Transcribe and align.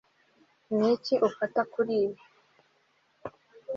Niki 0.77 1.15
ufata 1.27 1.61
kuri 1.73 1.93
ibi 2.05 2.21